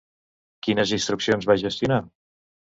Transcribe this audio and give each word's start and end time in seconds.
Quines 0.67 0.95
institucions 0.97 1.51
va 1.53 1.59
gestionar? 1.67 2.03